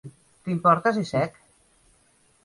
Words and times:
T'importa 0.45 0.93
si 0.95 1.03
sec? 1.09 1.37